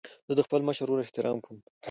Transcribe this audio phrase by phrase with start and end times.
[0.27, 1.57] زه د خپل مشر ورور احترام کوم.